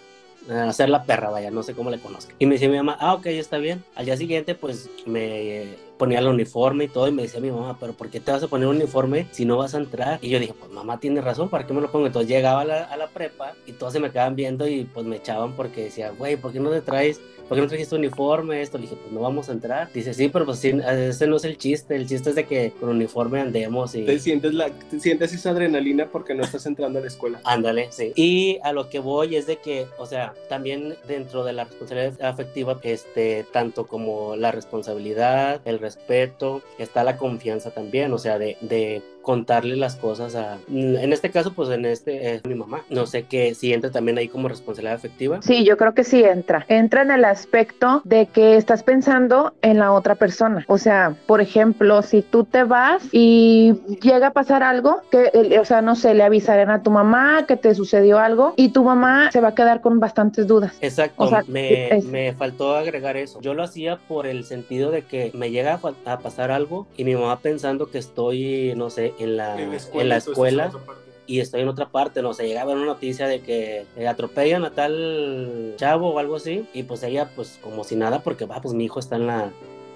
[0.68, 2.33] hacer la perra, vaya, no sé cómo le conozco.
[2.38, 3.85] Y me decía mi mamá, ah, ok, está bien.
[3.94, 7.77] Al día siguiente, pues me ponía el uniforme y todo, y me decía mi mamá,
[7.79, 10.19] pero ¿por qué te vas a poner un uniforme si no vas a entrar?
[10.23, 12.07] Y yo dije, pues mamá tiene razón, ¿para qué me lo pongo?
[12.07, 15.05] Entonces llegaba a la, a la prepa y todos se me quedaban viendo y pues
[15.05, 18.63] me echaban porque decía, güey, ¿por qué no te traes ¿por qué no trajiste uniforme?
[18.63, 19.91] Esto, le dije, pues no vamos a entrar.
[19.93, 22.91] Dice, sí, pero pues ese no es el chiste, el chiste es de que con
[22.91, 24.05] uniforme andemos y...
[24.05, 27.41] Te sientes, la, te sientes esa adrenalina porque no estás entrando a la escuela.
[27.45, 28.13] Ándale, sí.
[28.15, 32.23] Y a lo que voy es de que, o sea, también dentro de la responsabilidad
[32.23, 38.57] afectiva, este, tanto como la responsabilidad, el respeto, está la confianza también, o sea, de,
[38.61, 42.87] de contarle las cosas a, en este caso, pues en este es mi mamá.
[42.88, 45.43] No sé que si entra también ahí como responsabilidad afectiva.
[45.43, 46.64] Sí, yo creo que sí entra.
[46.69, 50.64] Entra en el aspecto de que estás pensando en la otra persona.
[50.67, 55.64] O sea, por ejemplo, si tú te vas y llega a pasar algo, que, o
[55.67, 59.31] sea, no sé, le avisarán a tu mamá que te sucedió algo y tu mamá
[59.31, 60.79] se va a quedar con bastantes dudas.
[60.81, 63.43] Exacto, o sea, me, me, faltó agregar eso.
[63.43, 67.14] Yo lo hacía por el sentido de que me llega a, pasar algo y mi
[67.14, 70.70] mamá pensando que estoy, no sé, en la, en la escuela
[71.26, 74.70] y estoy en otra parte, no sé, llegaba una noticia de que eh, atropellan a
[74.70, 78.74] tal chavo o algo así, y pues ella, pues como si nada, porque va, pues
[78.74, 79.52] mi hijo está en la,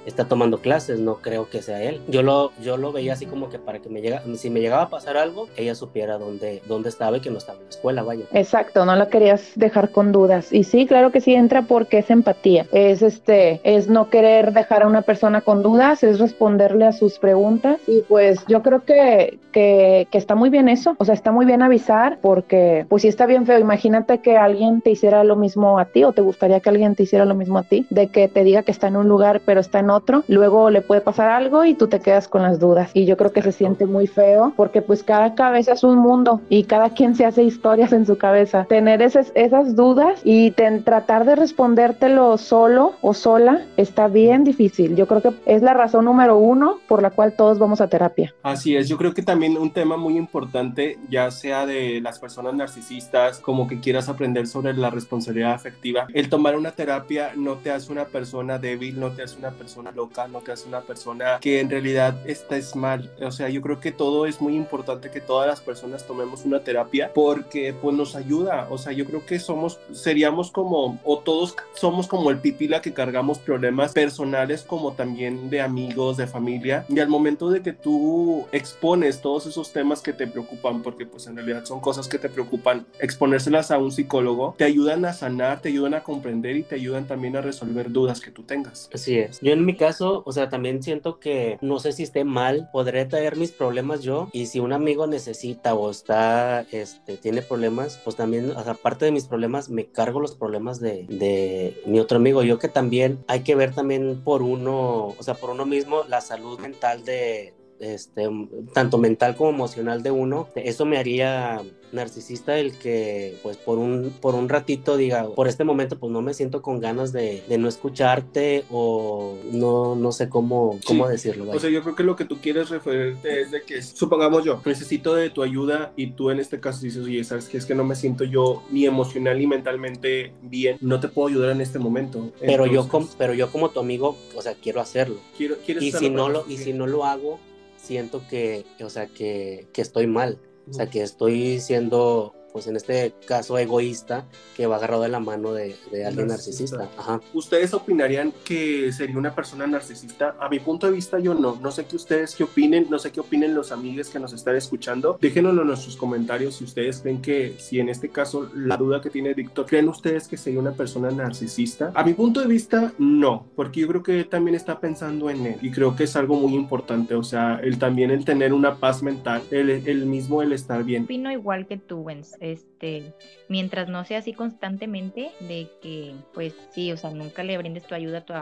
[0.06, 2.00] está tomando clases, no creo que sea él.
[2.08, 4.82] Yo lo, yo lo veía así como que para que me llega, si me llegaba
[4.82, 8.02] a pasar algo, ella supiera dónde, dónde estaba y que no estaba en la escuela,
[8.02, 8.24] vaya.
[8.32, 10.52] Exacto, no la querías dejar con dudas.
[10.52, 12.66] Y sí, claro que sí entra porque es empatía.
[12.72, 17.18] Es este, es no querer dejar a una persona con dudas, es responderle a sus
[17.18, 17.80] preguntas.
[17.86, 20.96] Y pues yo creo que, que, que está muy bien eso.
[20.98, 23.58] O sea, está muy bien avisar porque, pues sí está bien feo.
[23.58, 27.04] Imagínate que alguien te hiciera lo mismo a ti o te gustaría que alguien te
[27.04, 29.60] hiciera lo mismo a ti, de que te diga que está en un lugar pero
[29.60, 32.90] está en otro, luego le puede pasar algo y tú te quedas con las dudas.
[32.94, 36.40] Y yo creo que se siente muy feo porque pues cada cabeza es un mundo
[36.48, 38.66] y cada quien se hace historias en su cabeza.
[38.68, 40.52] Tener esas, esas dudas y
[40.84, 44.96] tratar de respondértelo solo o sola está bien difícil.
[44.96, 48.34] Yo creo que es la razón número uno por la cual todos vamos a terapia.
[48.42, 52.54] Así es, yo creo que también un tema muy importante, ya sea de las personas
[52.54, 57.70] narcisistas, como que quieras aprender sobre la responsabilidad afectiva, el tomar una terapia no te
[57.70, 61.38] hace una persona débil, no te hace una persona loca, no te hace una persona
[61.40, 63.10] que en realidad estés mal.
[63.20, 66.60] O sea, yo creo que todo es muy importante que todas las personas tomemos una
[66.60, 68.66] terapia porque pues nos ayuda.
[68.70, 72.92] O sea, yo creo que somos, seríamos como, o todos somos como el pipila que
[72.92, 76.84] cargamos problemas personales como también de amigos, de familia.
[76.88, 81.26] Y al momento de que tú expones todos esos temas que te preocupan, porque pues
[81.26, 85.60] en realidad son cosas que te preocupan, exponérselas a un psicólogo, te ayudan a sanar,
[85.60, 88.90] te ayudan a comprender y te ayudan también a resolver dudas que tú tengas.
[88.92, 89.40] Así es.
[89.40, 93.04] Yo en mi caso, o sea, también siento que no sé si esté mal, podré
[93.06, 98.16] traer mis problemas yo y si un amigo necesita o está, este, tiene problemas, pues
[98.16, 102.18] también, o sea, aparte de mis problemas, me cargo los problemas de, de mi otro
[102.18, 102.42] amigo.
[102.42, 106.20] Yo que también hay que ver también por uno, o sea, por uno mismo la
[106.20, 108.28] salud mental de, este,
[108.72, 110.48] tanto mental como emocional de uno.
[110.54, 115.64] Eso me haría narcisista el que pues por un, por un ratito diga, por este
[115.64, 120.28] momento pues no me siento con ganas de, de no escucharte o no, no sé
[120.28, 121.50] cómo, cómo decirlo.
[121.50, 124.62] O sea, yo creo que lo que tú quieres referirte es de que, supongamos yo,
[124.64, 127.74] necesito de tu ayuda y tú en este caso dices, oye, sabes que es que
[127.74, 131.78] no me siento yo ni emocional ni mentalmente bien, no te puedo ayudar en este
[131.78, 132.32] momento.
[132.40, 135.16] Pero, yo, como, pero yo como tu amigo, o sea, quiero hacerlo.
[135.36, 137.38] Quiero, y, si no lo, y si no lo hago,
[137.82, 140.38] siento que, o sea, que, que estoy mal.
[140.70, 145.20] O sea, que estoy siendo pues en este caso egoísta, que va agarrado de la
[145.20, 146.88] mano de, alguien narcisista.
[147.32, 150.36] ¿Ustedes opinarían que sería una persona narcisista?
[150.38, 151.58] A mi punto de vista yo no.
[151.60, 154.56] No sé qué ustedes qué opinen, no sé qué opinen los amigos que nos están
[154.56, 155.18] escuchando.
[155.20, 159.10] Déjenoslo en nuestros comentarios si ustedes creen que, si en este caso la duda que
[159.10, 161.92] tiene Víctor, ¿creen ustedes que sería una persona narcisista?
[161.94, 165.46] A mi punto de vista no, porque yo creo que él también está pensando en
[165.46, 168.76] él y creo que es algo muy importante, o sea, él también el tener una
[168.76, 171.04] paz mental, el, el mismo el estar bien.
[171.04, 173.14] Opino igual que tú, Wens este,
[173.48, 177.94] mientras no sea así constantemente, de que, pues sí, o sea, nunca le brindes tu
[177.94, 178.34] ayuda a tu,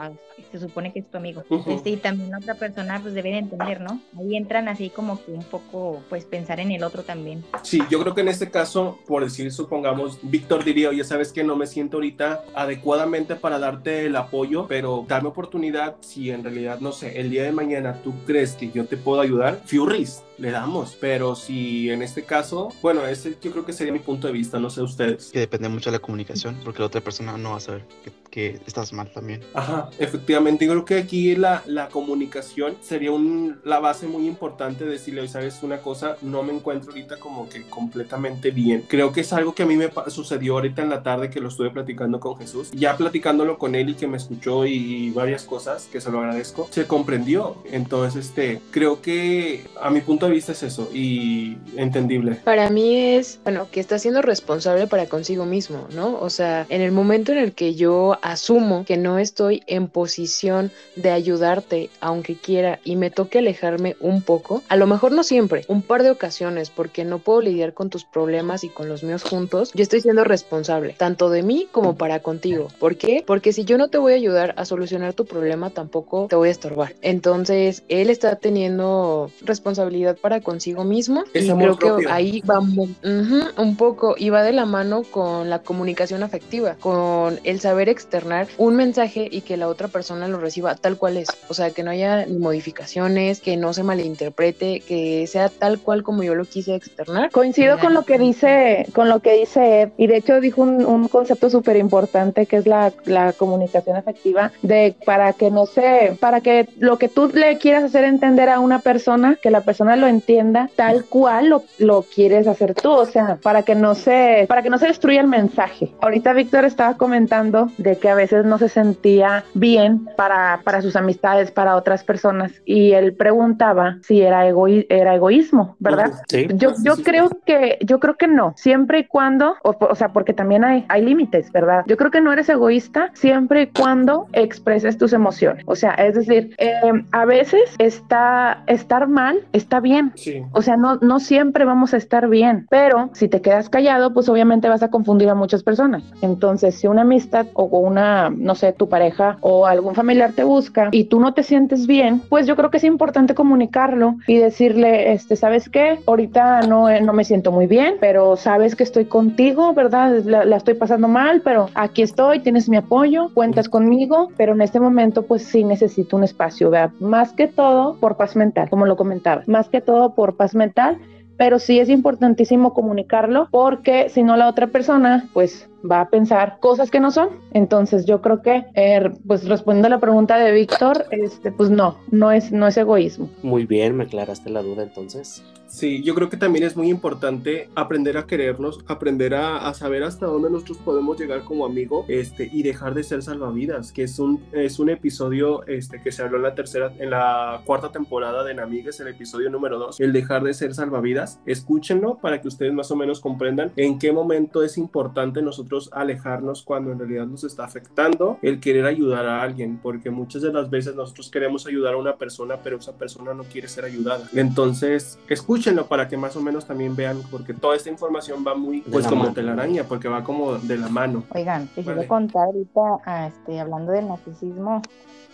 [0.51, 1.43] se supone que es tu amigo.
[1.67, 4.01] Este, y también otra persona, pues debe de entender, ¿no?
[4.17, 7.43] Ahí entran así como que un poco, pues pensar en el otro también.
[7.61, 11.43] Sí, yo creo que en este caso, por decir, supongamos, Víctor diría, oye, sabes que
[11.43, 16.79] no me siento ahorita adecuadamente para darte el apoyo, pero dame oportunidad si en realidad,
[16.79, 20.51] no sé, el día de mañana tú crees que yo te puedo ayudar, Furries, le
[20.51, 20.97] damos.
[20.99, 24.59] Pero si en este caso, bueno, ese yo creo que sería mi punto de vista,
[24.59, 25.29] no sé ustedes.
[25.31, 28.11] Que depende mucho de la comunicación, porque la otra persona no va a saber que,
[28.31, 29.41] estás mal también.
[29.53, 34.85] Ajá, efectivamente, yo creo que aquí la, la comunicación sería un, la base muy importante
[34.85, 38.85] de decirle, sabes una cosa, no me encuentro ahorita como que completamente bien.
[38.87, 41.49] Creo que es algo que a mí me sucedió ahorita en la tarde que lo
[41.49, 45.87] estuve platicando con Jesús, ya platicándolo con él y que me escuchó y varias cosas,
[45.91, 47.57] que se lo agradezco, se comprendió.
[47.71, 52.35] Entonces, este, creo que a mi punto de vista es eso y entendible.
[52.43, 56.19] Para mí es, bueno, que está siendo responsable para consigo mismo, ¿no?
[56.19, 60.71] O sea, en el momento en el que yo asumo que no estoy en posición
[60.95, 65.65] de ayudarte, aunque quiera, y me toque alejarme un poco, a lo mejor no siempre,
[65.67, 69.23] un par de ocasiones, porque no puedo lidiar con tus problemas y con los míos
[69.23, 72.67] juntos, yo estoy siendo responsable, tanto de mí como para contigo.
[72.79, 73.23] ¿Por qué?
[73.25, 76.49] Porque si yo no te voy a ayudar a solucionar tu problema, tampoco te voy
[76.49, 76.95] a estorbar.
[77.01, 84.15] Entonces, él está teniendo responsabilidad para consigo mismo y creo que ahí vamos un poco
[84.17, 89.29] y va de la mano con la comunicación afectiva, con el saber externar un mensaje
[89.31, 91.29] y que la otra persona lo reciba tal cual es.
[91.47, 96.23] O sea, que no haya modificaciones, que no se malinterprete, que sea tal cual como
[96.23, 97.31] yo lo quise externar.
[97.31, 100.85] Coincido con lo que dice, con lo que dice Ed, y de hecho dijo un,
[100.85, 106.17] un concepto súper importante que es la, la comunicación afectiva, de para que no se,
[106.19, 109.95] para que lo que tú le quieras hacer entender a una persona, que la persona
[109.95, 114.45] lo entienda tal cual lo, lo quieres hacer tú, o sea, para que no se,
[114.49, 115.91] para que no se destruya el mensaje.
[116.01, 120.95] Ahorita Víctor estaba comentando de que a veces no se sentía bien para, para sus
[120.95, 126.11] amistades, para otras personas, y él preguntaba si era, era egoísmo, ¿verdad?
[126.27, 126.47] Sí.
[126.55, 130.33] Yo, yo creo que, yo creo que no, siempre y cuando, o, o sea, porque
[130.33, 131.83] también hay, hay límites, ¿verdad?
[131.87, 135.63] Yo creo que no eres egoísta siempre y cuando expreses tus emociones.
[135.67, 140.11] O sea, es decir, eh, a veces está, estar mal está bien.
[140.15, 140.43] Sí.
[140.51, 144.29] O sea, no, no siempre vamos a estar bien, pero si te quedas callado, pues
[144.29, 146.03] obviamente vas a confundir a muchas personas.
[146.21, 151.05] Entonces, si una amistad o no sé, tu pareja o algún familiar te busca y
[151.05, 155.35] tú no te sientes bien, pues yo creo que es importante comunicarlo y decirle, este,
[155.35, 155.99] ¿sabes qué?
[156.05, 160.23] Ahorita no, eh, no me siento muy bien, pero sabes que estoy contigo, ¿verdad?
[160.25, 164.61] La, la estoy pasando mal, pero aquí estoy, tienes mi apoyo, cuentas conmigo, pero en
[164.61, 166.91] este momento pues sí necesito un espacio, ¿verdad?
[166.99, 170.97] Más que todo por paz mental, como lo comentaba, más que todo por paz mental
[171.41, 176.57] pero sí es importantísimo comunicarlo porque si no la otra persona pues va a pensar
[176.59, 177.29] cosas que no son.
[177.53, 181.97] Entonces yo creo que eh, pues respondiendo a la pregunta de Víctor, este pues no,
[182.11, 183.29] no es no es egoísmo.
[183.43, 185.43] Muy bien, me aclaraste la duda entonces.
[185.71, 190.03] Sí, yo creo que también es muy importante aprender a querernos, aprender a, a, saber
[190.03, 194.19] hasta dónde nosotros podemos llegar como amigo, este, y dejar de ser salvavidas, que es
[194.19, 198.43] un, es un episodio este, que se habló en la tercera, en la cuarta temporada
[198.43, 201.39] de Namigues, el episodio número dos, el dejar de ser salvavidas.
[201.45, 206.63] Escúchenlo para que ustedes más o menos comprendan en qué momento es importante nosotros alejarnos
[206.63, 210.69] cuando en realidad nos está afectando el querer ayudar a alguien, porque muchas de las
[210.69, 214.27] veces nosotros queremos ayudar a una persona, pero esa persona no quiere ser ayudada.
[214.33, 218.81] Entonces, escúchenlo para que más o menos también vean, porque toda esta información va muy,
[218.81, 219.33] pues como mano.
[219.33, 221.23] telaraña, porque va como de la mano.
[221.33, 221.97] Oigan, les vale.
[221.97, 224.81] quiero contar ahorita, ah, este, hablando del narcisismo,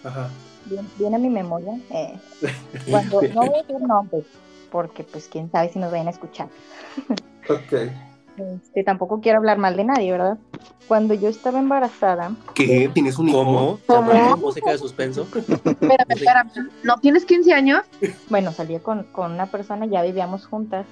[0.04, 0.30] Ajá.
[0.66, 2.18] Viene, viene a mi memoria, eh,
[2.90, 4.26] cuando, no voy a decir nombres,
[4.72, 6.50] porque pues quién sabe si nos vayan a escuchar.
[7.50, 7.92] ok.
[8.38, 10.38] Este, tampoco quiero hablar mal de nadie, ¿verdad?
[10.88, 12.32] Cuando yo estaba embarazada.
[12.54, 12.90] ¿Qué?
[12.94, 13.80] ¿Tienes un hijo?
[13.86, 14.38] ¿Cómo?
[14.38, 15.28] ¿Música de suspenso?
[15.34, 16.70] espérame, espérame.
[16.84, 17.82] ¿No tienes 15 años?
[18.30, 20.86] Bueno, salía con, con una persona, ya vivíamos juntas.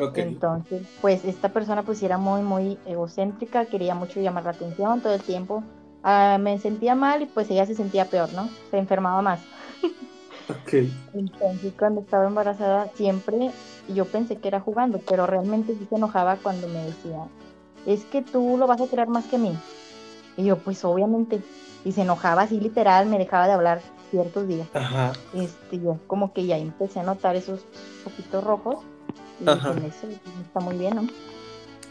[0.00, 0.24] Okay.
[0.24, 5.14] Entonces, pues esta persona pues era muy, muy egocéntrica, quería mucho llamar la atención todo
[5.14, 5.64] el tiempo.
[6.04, 8.48] Uh, me sentía mal y pues ella se sentía peor, ¿no?
[8.70, 9.40] Se enfermaba más.
[10.62, 10.92] Okay.
[11.14, 13.50] Entonces cuando estaba embarazada siempre
[13.94, 17.26] yo pensé que era jugando, pero realmente sí se enojaba cuando me decía,
[17.86, 19.56] es que tú lo vas a querer más que a mí.
[20.36, 21.40] Y yo, pues obviamente,
[21.84, 23.80] y se enojaba así literal, me dejaba de hablar
[24.10, 24.68] ciertos días.
[24.74, 25.12] Ajá.
[25.34, 27.60] Este, yo como que ya empecé a notar esos
[28.04, 28.76] poquitos rojos.
[29.40, 29.68] Y Ajá.
[29.68, 30.06] con eso
[30.42, 31.06] está muy bien, ¿no?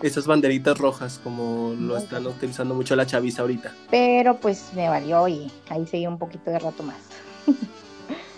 [0.02, 3.74] Esas banderitas rojas, como lo están utilizando mucho la chaviza ahorita.
[3.90, 6.98] Pero pues me valió y ahí seguí un poquito de rato más.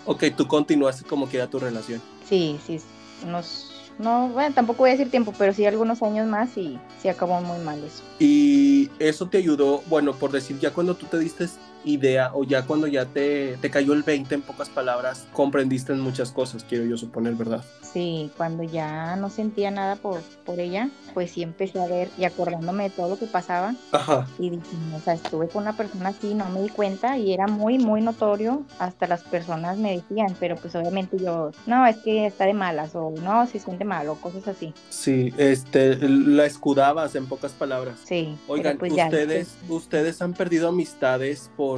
[0.09, 2.01] ok, tú continuaste como que era tu relación.
[2.27, 2.79] Sí, sí,
[3.23, 7.09] unos, no, bueno, tampoco voy a decir tiempo, pero sí algunos años más y sí
[7.09, 8.01] acabó muy mal eso.
[8.17, 11.47] Y eso te ayudó, bueno, por decir, ya cuando tú te diste
[11.83, 16.31] idea o ya cuando ya te, te cayó el 20 en pocas palabras, comprendiste muchas
[16.31, 17.63] cosas, quiero yo suponer, ¿verdad?
[17.81, 22.25] Sí, cuando ya no sentía nada por, por ella, pues sí empecé a ver y
[22.25, 23.73] acordándome de todo lo que pasaba.
[23.91, 24.27] Ajá.
[24.37, 27.47] Y dije, o sea, estuve con una persona así, no me di cuenta y era
[27.47, 28.63] muy, muy notorio.
[28.77, 32.93] Hasta las personas me decían, pero pues obviamente yo, no, es que está de malas
[32.93, 34.73] o no, se siente mal o cosas así.
[34.89, 37.95] Sí, este, la escudabas en pocas palabras.
[38.03, 38.37] Sí.
[38.47, 41.68] Oigan, pues ustedes, ya, ustedes han perdido amistades por,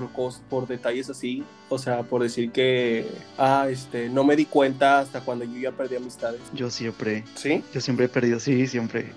[0.49, 5.21] por detalles así, o sea, por decir que, ah, este, no me di cuenta hasta
[5.21, 6.41] cuando yo ya perdí amistades.
[6.53, 7.23] Yo siempre.
[7.35, 7.63] ¿Sí?
[7.73, 9.11] Yo siempre he perdido, sí, siempre.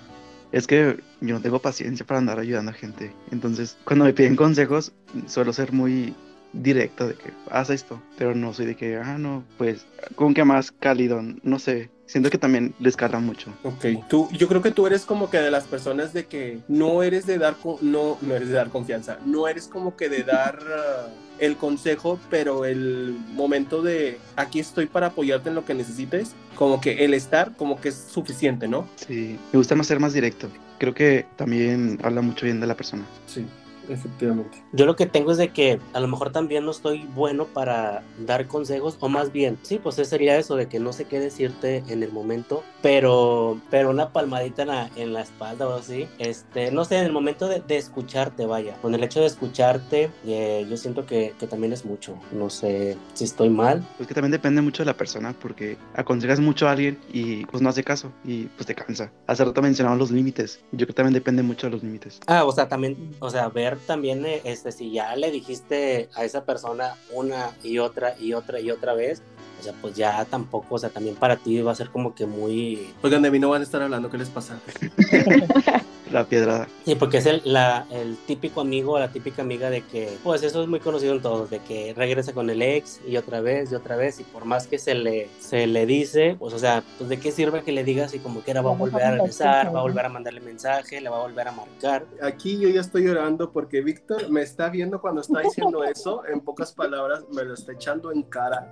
[0.52, 3.12] Es que yo no tengo paciencia para andar ayudando a gente.
[3.32, 4.92] Entonces, cuando me piden consejos,
[5.26, 6.14] suelo ser muy
[6.52, 10.44] directo de que haz esto, pero no soy de que, ah, no, pues, como que
[10.44, 11.90] más cálido, no sé.
[12.06, 13.52] Siento que también les carga mucho.
[13.62, 17.02] Ok, tú, yo creo que tú eres como que de las personas de que no
[17.02, 20.58] eres de dar, no, no eres de dar confianza, no eres como que de dar
[20.58, 26.34] uh, el consejo, pero el momento de aquí estoy para apoyarte en lo que necesites,
[26.54, 28.86] como que el estar, como que es suficiente, ¿no?
[28.96, 30.48] Sí, me gusta más ser más directo.
[30.78, 33.04] Creo que también habla mucho bien de la persona.
[33.26, 33.46] Sí.
[33.88, 34.62] Efectivamente.
[34.72, 38.02] Yo lo que tengo es de que a lo mejor también no estoy bueno para
[38.26, 41.82] dar consejos, o más bien, sí, pues sería eso, de que no sé qué decirte
[41.88, 46.70] en el momento, pero, pero una palmadita en la, en la espalda o así, este,
[46.70, 50.76] no sé, en el momento de, escucharte, vaya, con el hecho de escucharte, eh, yo
[50.76, 53.86] siento que, que, también es mucho, no sé si estoy mal.
[53.96, 57.62] Pues que también depende mucho de la persona, porque aconsejas mucho a alguien y pues
[57.62, 59.10] no hace caso y pues te cansa.
[59.26, 62.20] Hace rato mencionaban los límites, yo creo que también depende mucho de los límites.
[62.26, 66.24] Ah, o sea, también, o sea, ver también, eh, este, si ya le dijiste a
[66.24, 69.22] esa persona una y otra y otra y otra vez,
[69.60, 72.26] o sea, pues ya tampoco, o sea, también para ti va a ser como que
[72.26, 72.90] muy...
[73.02, 74.58] Oigan, de mí no van a estar hablando, ¿qué les pasa?
[76.14, 76.68] la piedrada.
[76.84, 80.42] Sí, porque es el, la, el típico amigo o la típica amiga de que, pues
[80.42, 83.72] eso es muy conocido en todos, de que regresa con el ex y otra vez
[83.72, 86.82] y otra vez, y por más que se le, se le dice, pues o sea,
[86.98, 89.74] pues de qué sirve que le digas y como quiera va a volver a regresar,
[89.74, 92.06] va a volver a mandarle mensaje, le va a volver a marcar.
[92.22, 96.40] Aquí yo ya estoy llorando porque Víctor me está viendo cuando está diciendo eso, en
[96.40, 98.70] pocas palabras me lo está echando en cara.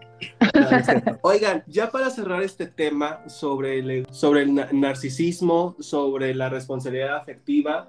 [1.22, 7.22] Oigan, ya para cerrar este tema sobre el, sobre el narcisismo, sobre la responsabilidad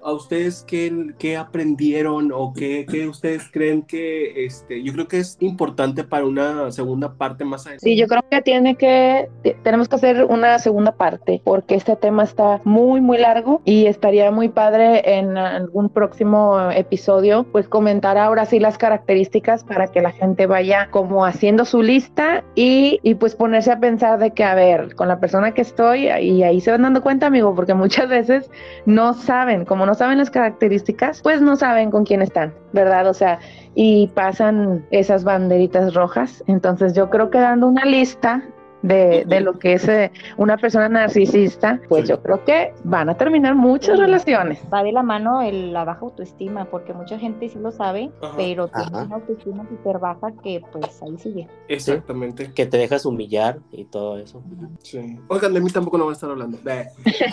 [0.02, 5.18] ¿A ustedes qué, qué aprendieron o qué, qué, ustedes creen que, este, yo creo que
[5.18, 7.88] es importante para una segunda parte más adelante?
[7.88, 9.28] Sí, yo creo que tiene que,
[9.62, 14.30] tenemos que hacer una segunda parte porque este tema está muy, muy largo y estaría
[14.30, 20.10] muy padre en algún próximo episodio, pues comentar ahora sí las características para que la
[20.10, 24.54] gente vaya como haciendo su lista y, y pues ponerse a pensar de que, a
[24.54, 28.08] ver, con la persona que estoy, y ahí se van dando cuenta, amigo, porque muchas
[28.08, 28.50] veces
[28.86, 33.08] no saben saben, como no saben las características, pues no saben con quién están, ¿verdad?
[33.08, 33.40] O sea,
[33.74, 36.44] y pasan esas banderitas rojas.
[36.46, 38.44] Entonces yo creo que dando una lista
[38.82, 43.54] de, lo que es eh, una persona narcisista, pues yo creo que van a terminar
[43.54, 44.60] muchas relaciones.
[44.72, 48.68] Va de la mano el, la baja autoestima, porque mucha gente sí lo sabe, pero
[48.68, 51.48] tiene una autoestima súper baja que pues ahí sigue.
[51.68, 52.52] Exactamente.
[52.52, 54.42] Que te dejas humillar y todo eso.
[54.82, 55.18] Sí.
[55.28, 56.58] Oigan, de mí tampoco no van a estar hablando.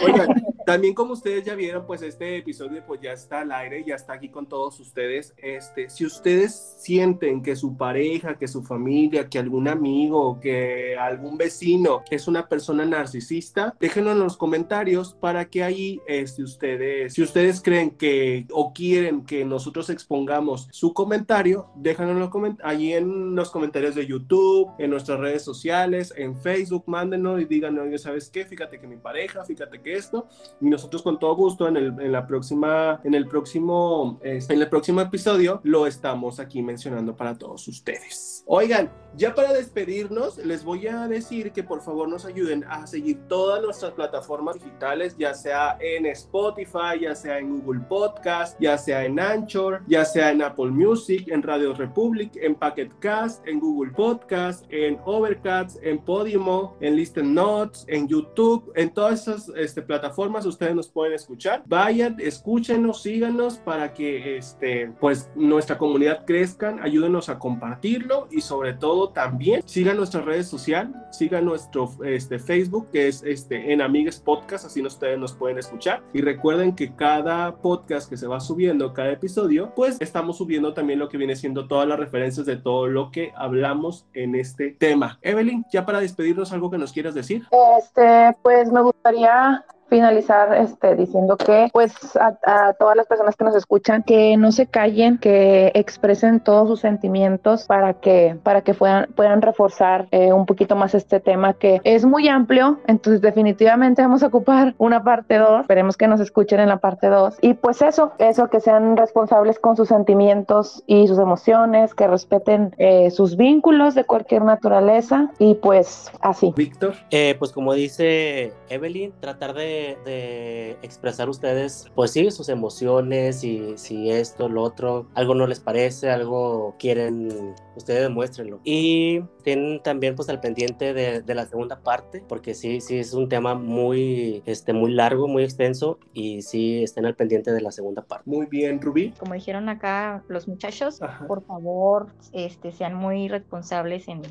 [0.05, 0.27] Oigan,
[0.65, 4.13] también como ustedes ya vieron, pues este episodio pues ya está al aire, ya está
[4.13, 5.33] aquí con todos ustedes.
[5.37, 11.37] Este, si ustedes sienten que su pareja, que su familia, que algún amigo, que algún
[11.37, 17.21] vecino es una persona narcisista, déjenlo en los comentarios para que ahí, este, ustedes, si
[17.21, 22.31] ustedes creen que o quieren que nosotros expongamos su comentario, déjenlo en los
[22.63, 28.01] allí en los comentarios de YouTube, en nuestras redes sociales, en Facebook, mándenos y díganos,
[28.01, 28.45] ¿sabes qué?
[28.45, 30.27] Fíjate que mi pareja, fíjate que esto,
[30.59, 34.69] y nosotros con todo gusto en el, en la próxima, en el próximo, en el
[34.69, 38.43] próximo episodio lo estamos aquí mencionando para todos ustedes.
[38.47, 43.19] Oigan, ya para despedirnos, les voy a decir que por favor nos ayuden a seguir
[43.27, 49.05] todas nuestras plataformas digitales, ya sea en Spotify, ya sea en Google Podcast, ya sea
[49.05, 53.91] en Anchor, ya sea en Apple Music, en Radio Republic, en Pocket Cast, en Google
[53.91, 60.40] Podcast, en Overcast, en Podimo, en Listen Notes, en YouTube, en todas esas este, plataformas
[60.45, 61.63] ustedes nos pueden escuchar.
[61.65, 68.73] Vayan, escúchenos, síganos para que este, pues nuestra comunidad crezca, ayúdenos a compartirlo y sobre
[68.73, 74.19] todo también sigan nuestras redes sociales, sigan nuestro este, Facebook que es este, en Amigues
[74.19, 76.03] Podcast, así ustedes nos pueden escuchar.
[76.13, 80.99] Y recuerden que cada podcast que se va subiendo, cada episodio, pues estamos subiendo también
[80.99, 85.19] lo que viene siendo todas las referencias de todo lo que hablamos en este tema.
[85.21, 87.47] Evelyn, ya para despedirnos, algo que nos quieras decir.
[87.79, 93.55] Este, pues me gustaría finalizar este, diciendo que pues a, todas las personas que nos
[93.57, 99.11] escuchan que no se callen, que expresen todos sus sentimientos para que, para que puedan,
[99.13, 104.23] puedan reforzar eh, un poquito más este tema que es muy amplio, entonces definitivamente vamos
[104.23, 107.81] a ocupar una parte 2, esperemos que nos escuchen en la parte 2 y pues
[107.81, 113.35] eso, eso, que sean responsables con sus sentimientos y sus emociones, que respeten eh, sus
[113.35, 116.53] vínculos de cualquier naturaleza y pues así.
[116.55, 116.93] Víctor.
[117.09, 123.77] Eh, pues como dice Evelyn, tratar de de, expresar ustedes, pues sí, sus emociones y
[123.77, 128.59] si esto, lo otro, algo no les parece, algo quieren, ustedes demuéstrenlo.
[128.63, 133.13] Y tienen también pues al pendiente de, de, la segunda parte, porque sí, sí es
[133.13, 137.71] un tema muy, este, muy largo, muy extenso y sí estén al pendiente de la
[137.71, 138.29] segunda parte.
[138.29, 139.13] Muy bien, Rubí.
[139.19, 144.21] Como dijeron acá los muchachos, por favor, este, sean muy responsables en,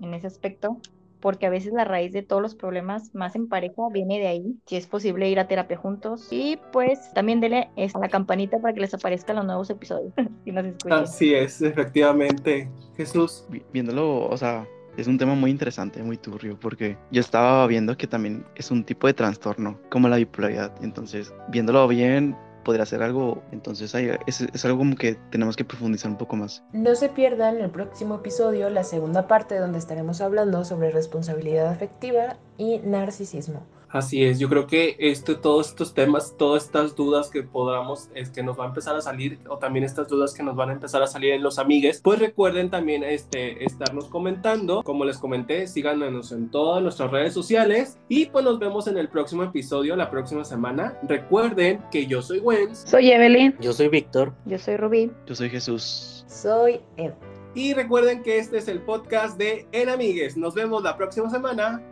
[0.00, 0.78] en ese aspecto
[1.20, 4.56] porque a veces la raíz de todos los problemas más en pareja viene de ahí.
[4.66, 6.28] Si es posible ir a terapia juntos.
[6.30, 10.12] Y pues también dele a la campanita para que les aparezcan los nuevos episodios.
[10.44, 11.04] si nos escuchan.
[11.04, 12.68] Así es, efectivamente.
[12.96, 13.46] Jesús.
[13.72, 14.66] Viéndolo, o sea,
[14.96, 18.84] es un tema muy interesante, muy turbio, porque yo estaba viendo que también es un
[18.84, 20.72] tipo de trastorno, como la bipolaridad.
[20.82, 23.94] Entonces, viéndolo bien, podría ser algo, entonces
[24.26, 26.62] es, es, algo como que tenemos que profundizar un poco más.
[26.72, 32.36] No se pierdan el próximo episodio, la segunda parte donde estaremos hablando sobre responsabilidad afectiva
[32.58, 33.66] y narcisismo.
[33.90, 38.30] Así es, yo creo que este, todos estos temas, todas estas dudas que podamos, es
[38.30, 40.72] que nos va a empezar a salir, o también estas dudas que nos van a
[40.74, 45.66] empezar a salir en los amigues, pues recuerden también este, estarnos comentando, como les comenté,
[45.66, 50.08] síganos en todas nuestras redes sociales y pues nos vemos en el próximo episodio, la
[50.08, 50.96] próxima semana.
[51.02, 52.84] Recuerden que yo soy Wens.
[52.86, 53.56] Soy Evelyn.
[53.60, 54.32] Yo soy Víctor.
[54.46, 55.10] Yo soy Rubí.
[55.26, 56.24] Yo soy Jesús.
[56.28, 57.12] Soy Ed.
[57.54, 60.36] Y recuerden que este es el podcast de En Amigues.
[60.36, 61.82] Nos vemos la próxima semana.